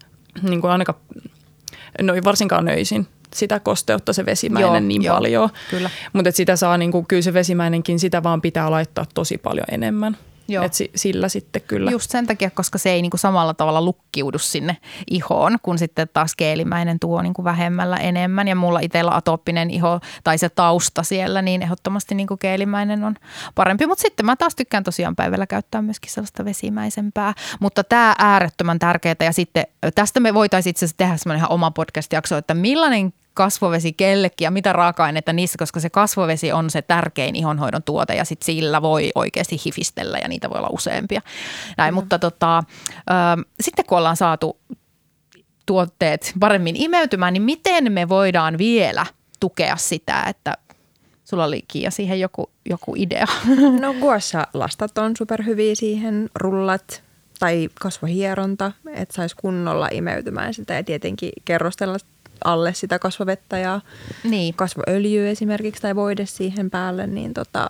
niin 0.43 0.61
kuin 0.61 0.71
ainakaan, 0.71 0.99
no 2.03 2.13
varsinkaan 2.25 2.65
nöisin, 2.65 3.07
sitä 3.35 3.61
kosteutta 3.61 4.13
se 4.13 4.27
vesimäinen 4.27 4.69
joo, 4.69 4.81
niin 4.81 5.03
joo, 5.03 5.15
paljon. 5.15 5.51
Mutta 6.13 6.31
sitä 6.31 6.57
saa, 6.57 6.79
niin 6.79 6.93
kuin, 6.93 7.07
kyllä 7.07 7.23
se 7.23 7.35
vesimäinenkin, 7.35 7.99
sitä 7.99 8.23
vaan 8.23 8.41
pitää 8.41 8.71
laittaa 8.71 9.07
tosi 9.15 9.39
paljon 9.39 9.67
enemmän. 9.71 10.17
Joo. 10.49 10.65
Et 10.65 10.73
sillä 10.95 11.29
sitten 11.29 11.63
kyllä. 11.63 11.91
Just 11.91 12.11
sen 12.11 12.27
takia, 12.27 12.51
koska 12.51 12.79
se 12.79 12.91
ei 12.91 13.03
niinku 13.03 13.17
samalla 13.17 13.55
tavalla 13.55 13.83
lukkiudu 13.83 14.39
sinne 14.39 14.77
ihoon, 15.11 15.59
kun 15.63 15.79
sitten 15.79 16.09
taas 16.13 16.37
keelimäinen 16.37 17.01
tuo 17.01 17.23
niinku 17.23 17.45
vähemmällä 17.45 17.97
enemmän. 17.97 18.49
Ja 18.49 18.57
mulla 18.57 18.81
itsellä 18.81 19.17
atooppinen 19.17 19.71
iho 19.71 20.01
tai 20.25 20.39
se 20.39 20.49
tausta 20.49 21.03
siellä, 21.03 21.43
niin 21.43 21.63
ehdottomasti 21.63 22.15
niinku 22.15 22.37
keelimäinen 22.37 23.05
on 23.05 23.17
parempi. 23.55 23.87
Mutta 23.87 24.03
sitten 24.03 24.27
mä 24.27 24.37
taas 24.37 24.55
tykkään 24.55 24.85
tosiaan 24.85 25.17
päivällä 25.17 25.47
käyttää 25.47 25.83
myöskin 25.83 26.11
sellaista 26.11 26.45
vesimäisempää. 26.45 27.35
Mutta 27.61 27.85
tämä 27.85 28.15
äärettömän 28.19 28.79
tärkeää 28.79 29.17
ja 29.21 29.33
sitten 29.33 29.67
tästä 29.95 30.21
me 30.21 30.35
voitaisiin 30.35 30.71
itse 30.71 30.85
asiassa 30.85 30.97
tehdä 30.97 31.17
semmoinen 31.17 31.39
ihan 31.39 31.53
oma 31.53 31.71
podcast-jakso, 31.71 32.37
että 32.37 32.55
millainen 32.55 33.13
kasvovesi 33.35 33.93
kellekin 33.93 34.45
ja 34.45 34.51
mitä 34.51 34.73
raaka-aineita 34.73 35.33
niissä, 35.33 35.59
koska 35.59 35.81
se 35.81 35.91
kasvovesi 35.91 36.53
on 36.53 36.71
se 36.71 36.83
tärkein 36.83 37.37
ihonhoidon 37.37 37.83
tuote 37.83 38.15
ja 38.15 38.25
sit 38.25 38.43
sillä 38.43 38.83
voi 38.83 39.11
oikeasti 39.15 39.57
hifistellä 39.67 40.19
ja 40.19 40.29
niitä 40.29 40.51
voi 40.51 40.59
olla 40.59 40.71
useampia. 40.73 41.21
Näin, 41.77 41.95
mm. 41.95 41.95
Mutta 41.95 42.19
tota, 42.19 42.59
ö, 42.59 43.45
sitten 43.61 43.85
kun 43.87 43.99
ollaan 43.99 44.17
saatu 44.17 44.59
tuotteet 45.67 46.33
paremmin 46.41 46.77
imeytymään, 46.77 47.33
niin 47.33 47.43
miten 47.43 47.93
me 47.93 48.09
voidaan 48.09 48.59
vielä 48.59 49.07
tukea 49.41 49.77
sitä, 49.77 50.25
että 50.29 50.55
sulla 51.25 51.45
oli 51.45 51.63
Kiia 51.69 51.91
siihen 51.91 52.21
joku, 52.21 52.51
joku 52.69 52.95
idea? 52.97 53.27
No 53.81 53.95
Guassa 53.95 54.47
lastat 54.55 54.99
on 54.99 55.17
superhyviä 55.17 55.75
siihen, 55.75 56.31
rullat 56.35 57.03
tai 57.39 57.69
kasvohieronta, 57.81 58.73
että 58.95 59.15
saisi 59.15 59.37
kunnolla 59.37 59.89
imeytymään 59.93 60.55
sitä 60.55 60.75
ja 60.75 60.85
tietenkin 60.85 61.33
kerrostella 61.45 61.97
alle 62.45 62.75
sitä 62.75 62.99
kasvovettä 62.99 63.59
ja 63.59 63.81
niin. 64.25 64.55
kasvoöljyä 64.55 65.29
esimerkiksi 65.29 65.83
tai 65.83 65.97
voide 65.97 66.27
siihen 66.27 66.71
päälle, 66.71 67.07
niin 67.07 67.35
tota, 67.35 67.69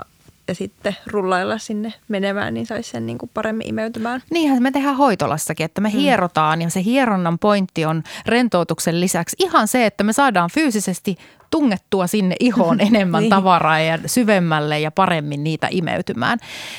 ja 0.48 0.54
sitten 0.54 0.96
rullailla 1.06 1.58
sinne 1.58 1.92
menemään, 2.08 2.54
niin 2.54 2.66
saisi 2.66 2.90
sen 2.90 3.06
niin 3.06 3.18
kuin 3.18 3.30
paremmin 3.34 3.68
imeytymään. 3.68 4.22
Niinhän 4.30 4.62
me 4.62 4.70
tehdään 4.70 4.96
hoitolassakin, 4.96 5.64
että 5.64 5.80
me 5.80 5.88
mm. 5.88 5.92
hierotaan 5.92 6.62
ja 6.62 6.70
se 6.70 6.82
hieronnan 6.82 7.38
pointti 7.38 7.84
on 7.84 8.02
rentoutuksen 8.26 9.00
lisäksi 9.00 9.36
ihan 9.38 9.68
se, 9.68 9.86
että 9.86 10.04
me 10.04 10.12
saadaan 10.12 10.50
fyysisesti 10.54 11.16
tungettua 11.50 12.06
sinne 12.06 12.36
ihoon 12.40 12.80
enemmän 12.88 13.20
niin. 13.20 13.30
tavaraa 13.30 13.80
ja 13.80 13.98
syvemmälle 14.06 14.80
ja 14.80 14.90
paremmin 14.90 15.44
niitä 15.44 15.68
imeytymään. 15.70 16.38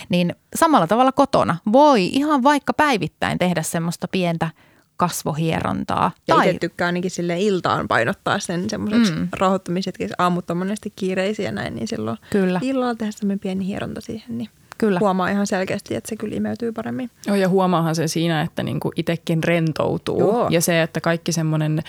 Niin 0.10 0.36
samalla 0.56 0.88
tavalla 0.88 1.12
kotona 1.12 1.58
voi 1.72 2.06
ihan 2.06 2.44
vaikka 2.44 2.74
päivittäin 2.74 3.40
tehdä 3.40 3.62
semmoista 3.62 4.08
pientä 4.08 4.50
kasvohierontaa. 4.98 6.12
Ja 6.28 6.36
tai... 6.36 6.48
itse 6.48 6.60
tykkää 6.60 6.86
ainakin 6.86 7.12
sille 7.12 7.42
iltaan 7.42 7.88
painottaa 7.88 8.40
sen 8.40 8.70
semmoiseksi 8.70 9.14
mm. 9.14 9.28
rauhoittamiseksi. 9.32 10.08
Aamut 10.18 10.50
on 10.50 10.58
monesti 10.58 10.94
kiireisiä 10.96 11.52
näin, 11.52 11.76
niin 11.76 11.88
silloin 11.88 12.18
kyllä. 12.30 12.60
illalla 12.64 12.96
tehdä 12.96 13.12
semmoinen 13.12 13.40
pieni 13.40 13.68
hieronta 13.68 14.02
siihen, 14.02 14.38
niin 14.38 14.50
Kyllä. 14.84 15.00
huomaa 15.00 15.30
ihan 15.30 15.48
selkeästi, 15.48 15.96
että 15.96 16.10
se 16.10 16.16
kyllä 16.16 16.36
imeytyy 16.36 16.72
paremmin. 16.72 17.10
Joo, 17.28 17.36
ja 17.36 17.50
huomaahan 17.50 17.96
se 17.96 18.08
siinä, 18.08 18.42
että 18.42 18.64
niinku 18.64 18.92
itsekin 18.96 19.44
rentoutuu. 19.44 20.20
Joo. 20.20 20.48
Ja 20.50 20.62
se, 20.62 20.82
että 20.82 21.02
kaikki 21.02 21.32
semmoinen 21.32 21.84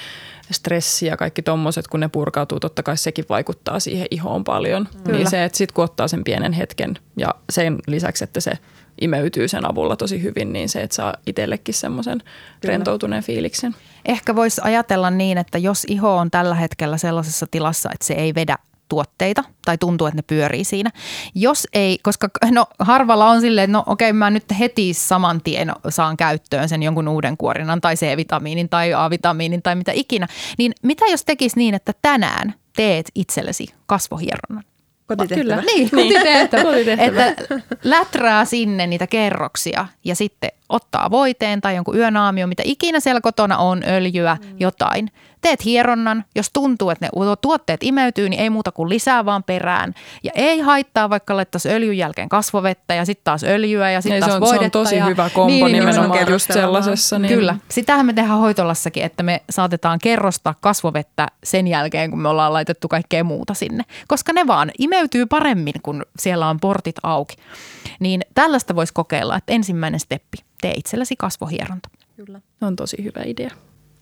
stressi 0.51 1.07
ja 1.07 1.17
kaikki 1.17 1.43
tommoset, 1.43 1.89
kun 1.89 2.01
ne 2.01 2.09
purkautuu, 2.09 2.61
totta 2.61 2.83
kai 2.83 2.97
sekin 2.97 3.25
vaikuttaa 3.29 3.81
siihen 3.81 4.07
ihoon 4.11 4.45
paljon. 4.45 4.89
Kyllä. 5.05 5.19
Niin 5.19 5.31
se, 5.31 5.45
että 5.45 5.59
sitten 5.59 5.75
kun 5.75 5.85
ottaa 5.85 6.09
sen 6.09 6.25
pienen 6.25 6.53
hetken 6.53 6.99
ja 7.17 7.29
sen 7.51 7.79
lisäksi, 7.87 8.25
että 8.25 8.41
se 8.41 8.53
imeytyy 9.01 9.49
sen 9.49 9.71
avulla 9.71 9.97
tosi 9.97 10.23
hyvin, 10.23 10.53
niin 10.53 10.69
se, 10.69 10.83
että 10.83 10.97
saa 10.97 11.15
itsellekin 11.27 11.75
semmoisen 11.75 12.23
rentoutuneen 12.65 13.23
fiiliksen. 13.23 13.75
Ehkä 14.05 14.37
voisi 14.37 14.61
ajatella 14.65 15.11
niin, 15.11 15.39
että 15.39 15.59
jos 15.59 15.85
iho 15.89 16.17
on 16.17 16.31
tällä 16.31 16.55
hetkellä 16.55 16.97
sellaisessa 16.97 17.47
tilassa, 17.51 17.91
että 17.93 18.07
se 18.07 18.15
ei 18.15 18.35
vedä 18.35 18.59
tuotteita 18.95 19.45
tai 19.65 19.79
tuntuu, 19.79 20.07
että 20.07 20.19
ne 20.19 20.23
pyörii 20.27 20.65
siinä. 20.65 20.91
Jos 21.35 21.69
ei, 21.73 21.99
koska 22.03 22.29
no 22.51 22.67
harvalla 22.79 23.31
on 23.31 23.41
silleen, 23.41 23.65
että 23.65 23.73
no 23.73 23.83
okei 23.87 24.13
mä 24.13 24.31
nyt 24.31 24.45
heti 24.59 24.95
saman 24.95 25.41
tien 25.41 25.73
saan 25.89 26.17
käyttöön 26.17 26.69
sen 26.69 26.83
jonkun 26.83 27.09
uuden 27.09 27.37
kuorinan 27.37 27.81
tai 27.81 27.95
C-vitamiinin 27.95 28.69
tai 28.69 28.95
A-vitamiinin 28.95 29.63
tai 29.63 29.75
mitä 29.75 29.93
ikinä, 29.95 30.27
niin 30.59 30.73
mitä 30.83 31.05
jos 31.07 31.25
tekisi 31.25 31.59
niin, 31.59 31.75
että 31.75 31.93
tänään 32.03 32.55
teet 32.77 33.07
itsellesi 33.15 33.67
kasvohieronnan? 33.87 34.65
Kotitehtävä. 35.07 35.43
Kyllä, 35.43 35.63
niin, 35.75 35.91
kotitehtävä. 35.91 36.63
kotitehtävä. 36.63 37.27
että 37.27 37.61
läträä 37.85 38.45
sinne 38.45 38.87
niitä 38.87 39.07
kerroksia 39.07 39.87
ja 40.05 40.15
sitten 40.15 40.51
ottaa 40.69 41.11
voiteen 41.11 41.61
tai 41.61 41.75
jonkun 41.75 41.97
yönaamio, 41.97 42.47
mitä 42.47 42.63
ikinä 42.67 43.01
siellä 43.01 43.21
kotona 43.21 43.57
on, 43.59 43.83
öljyä, 43.89 44.37
mm. 44.41 44.57
jotain. 44.61 45.11
Teet 45.45 45.65
hieronnan, 45.65 46.25
jos 46.35 46.51
tuntuu, 46.53 46.91
että 46.91 47.07
ne 47.07 47.11
tuotteet 47.41 47.83
imeytyy, 47.83 48.29
niin 48.29 48.41
ei 48.41 48.51
muuta 48.51 48.73
kuin 48.73 48.89
lisää 48.89 49.25
vaan 49.25 49.43
perään. 49.43 49.95
Ja 50.23 50.31
ei 50.35 50.61
haittaa, 50.61 51.11
vaikka 51.11 51.37
laittaisi 51.37 51.69
öljyn 51.69 51.99
jälkeen 51.99 52.29
kasvovettä 52.29 52.95
ja 52.95 53.05
sitten 53.05 53.25
taas 53.25 53.45
öljyä 53.45 53.91
ja 53.91 54.01
sitten 54.01 54.21
taas 54.21 54.33
se 54.33 54.35
on, 54.35 54.41
voidetta. 54.41 54.61
Se 54.61 54.79
on 54.79 54.85
tosi 54.85 54.97
ja, 54.97 55.05
hyvä 55.05 55.31
kompo 55.31 55.47
niin, 55.47 55.65
niin 55.65 55.79
nimenomaan 55.79 56.31
just 56.31 56.53
sellaisessa. 56.53 57.19
Niin. 57.19 57.35
Kyllä. 57.35 57.57
Sitähän 57.69 58.07
me 58.07 58.13
tehdään 58.13 58.39
hoitolassakin, 58.39 59.03
että 59.03 59.23
me 59.23 59.43
saatetaan 59.51 59.99
kerrosta 59.99 60.55
kasvovettä 60.61 61.29
sen 61.45 61.67
jälkeen, 61.67 62.11
kun 62.11 62.21
me 62.21 62.29
ollaan 62.29 62.53
laitettu 62.53 62.89
kaikkea 62.89 63.25
muuta 63.25 63.55
sinne. 63.55 63.85
Koska 64.09 64.33
ne 64.33 64.47
vaan 64.47 64.71
imeytyy 64.79 65.27
paremmin, 65.27 65.75
kun 65.83 66.03
siellä 66.19 66.49
on 66.49 66.61
portit 66.61 66.97
auki. 67.03 67.37
Niin 68.01 68.21
tällaista 68.35 68.77
voisi 68.77 68.93
kokeilla, 68.93 69.37
että 69.37 69.53
ensimmäinen 69.53 70.01
steppi, 70.01 70.37
tee 70.61 70.73
itsellesi 70.77 71.17
kasvohieronta. 71.17 71.89
Kyllä. 72.17 72.41
Se 72.59 72.67
on 72.67 72.77
tosi 72.77 73.05
hyvä 73.05 73.23
idea. 73.25 73.51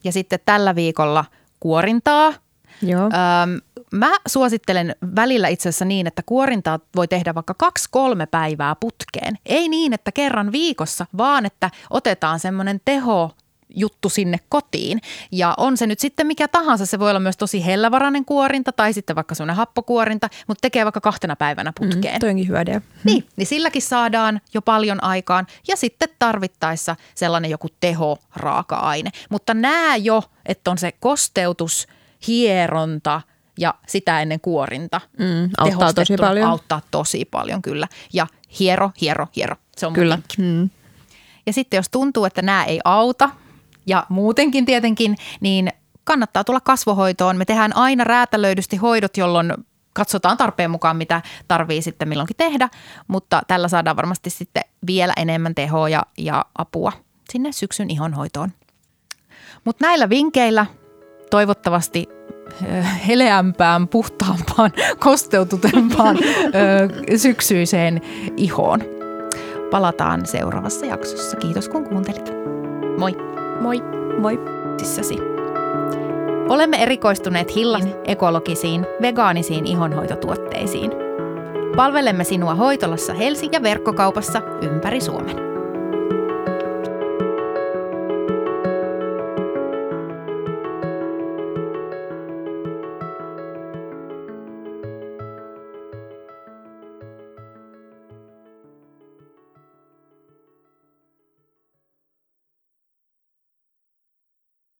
Ja 0.04 0.12
sitten 0.12 0.38
tällä 0.46 0.74
viikolla 0.74 1.24
kuorintaa. 1.60 2.34
Joo. 2.82 3.04
Öm, 3.04 3.60
mä 3.92 4.10
suosittelen 4.28 4.96
välillä 5.16 5.48
itse 5.48 5.68
asiassa 5.68 5.84
niin, 5.84 6.06
että 6.06 6.22
kuorintaa 6.26 6.78
voi 6.96 7.08
tehdä 7.08 7.34
vaikka 7.34 7.54
kaksi-kolme 7.54 8.26
päivää 8.26 8.76
putkeen. 8.80 9.38
Ei 9.46 9.68
niin, 9.68 9.92
että 9.92 10.12
kerran 10.12 10.52
viikossa, 10.52 11.06
vaan 11.18 11.46
että 11.46 11.70
otetaan 11.90 12.40
semmoinen 12.40 12.80
teho 12.84 13.30
juttu 13.74 14.08
sinne 14.08 14.38
kotiin. 14.48 15.00
Ja 15.32 15.54
on 15.56 15.76
se 15.76 15.86
nyt 15.86 16.00
sitten 16.00 16.26
mikä 16.26 16.48
tahansa, 16.48 16.86
se 16.86 16.98
voi 16.98 17.10
olla 17.10 17.20
myös 17.20 17.36
tosi 17.36 17.66
hellävarainen 17.66 18.24
kuorinta 18.24 18.72
tai 18.72 18.92
sitten 18.92 19.16
vaikka 19.16 19.34
semmoinen 19.34 19.56
happokuorinta, 19.56 20.28
mutta 20.46 20.62
tekee 20.62 20.84
vaikka 20.84 21.00
kahtena 21.00 21.36
päivänä 21.36 21.72
mm, 21.80 21.88
putkeen. 21.88 22.14
Mm, 22.14 22.20
toinkin 22.20 22.48
hyvä 22.48 22.60
idea. 22.60 22.80
Niin, 23.04 23.26
niin 23.36 23.46
silläkin 23.46 23.82
saadaan 23.82 24.40
jo 24.54 24.62
paljon 24.62 25.04
aikaan 25.04 25.46
ja 25.68 25.76
sitten 25.76 26.08
tarvittaessa 26.18 26.96
sellainen 27.14 27.50
joku 27.50 27.68
teho-raaka-aine. 27.80 29.10
Mutta 29.30 29.54
nämä 29.54 29.96
jo, 29.96 30.22
että 30.46 30.70
on 30.70 30.78
se 30.78 30.92
kosteutus, 30.92 31.88
hieronta– 32.26 33.20
ja 33.58 33.74
sitä 33.86 34.22
ennen 34.22 34.40
kuorinta. 34.40 35.00
Mm, 35.18 35.50
auttaa 35.58 35.92
tosi 35.92 36.16
paljon. 36.16 36.48
Auttaa 36.48 36.80
tosi 36.90 37.24
paljon, 37.24 37.62
kyllä. 37.62 37.88
Ja 38.12 38.26
hiero, 38.58 38.90
hiero, 39.00 39.28
hiero. 39.36 39.56
Se 39.76 39.86
on 39.86 39.92
kyllä. 39.92 40.18
Mm. 40.38 40.70
Ja 41.46 41.52
sitten 41.52 41.78
jos 41.78 41.88
tuntuu, 41.88 42.24
että 42.24 42.42
nämä 42.42 42.64
ei 42.64 42.80
auta, 42.84 43.30
ja 43.86 44.06
muutenkin 44.08 44.66
tietenkin, 44.66 45.16
niin 45.40 45.68
kannattaa 46.04 46.44
tulla 46.44 46.60
kasvohoitoon. 46.60 47.36
Me 47.36 47.44
tehdään 47.44 47.76
aina 47.76 48.04
räätälöidysti 48.04 48.76
hoidot, 48.76 49.16
jolloin 49.16 49.54
katsotaan 49.92 50.36
tarpeen 50.36 50.70
mukaan, 50.70 50.96
mitä 50.96 51.22
tarvii 51.48 51.82
sitten 51.82 52.08
milloinkin 52.08 52.36
tehdä, 52.36 52.68
mutta 53.08 53.42
tällä 53.48 53.68
saadaan 53.68 53.96
varmasti 53.96 54.30
sitten 54.30 54.62
vielä 54.86 55.12
enemmän 55.16 55.54
tehoa 55.54 55.88
ja, 55.88 56.02
ja 56.18 56.44
apua 56.58 56.92
sinne 57.30 57.52
syksyn 57.52 57.90
ihonhoitoon. 57.90 58.52
Mutta 59.64 59.86
näillä 59.86 60.08
vinkkeillä 60.08 60.66
toivottavasti 61.30 62.08
heleämpään, 63.08 63.88
puhtaampaan, 63.88 64.72
kosteututempaan 64.98 66.18
syksyiseen 67.16 68.00
ihoon. 68.36 68.80
Palataan 69.70 70.26
seuraavassa 70.26 70.86
jaksossa. 70.86 71.36
Kiitos 71.36 71.68
kun 71.68 71.88
kuuntelit. 71.88 72.32
Moi! 72.98 73.41
Moi! 73.62 73.76
Moi! 74.18 74.38
Sissäsi. 74.78 75.18
Olemme 76.48 76.82
erikoistuneet 76.82 77.54
Hillan 77.54 77.82
ekologisiin, 78.04 78.86
vegaanisiin 79.02 79.66
ihonhoitotuotteisiin. 79.66 80.90
Palvelemme 81.76 82.24
sinua 82.24 82.54
hoitolassa 82.54 83.14
Helsingin 83.14 83.62
verkkokaupassa 83.62 84.42
ympäri 84.62 85.00
Suomen. 85.00 85.51